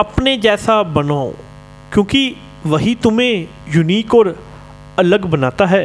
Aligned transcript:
अपने 0.00 0.36
जैसा 0.36 0.82
बनो 0.82 1.34
क्योंकि 1.92 2.36
वही 2.66 2.94
तुम्हें 2.94 3.48
यूनिक 3.68 4.14
और 4.14 4.44
अलग 4.98 5.24
बनाता 5.24 5.66
है। 5.66 5.84